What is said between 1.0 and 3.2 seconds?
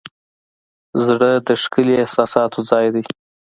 زړه د ښکلي احساسونو ځای دی.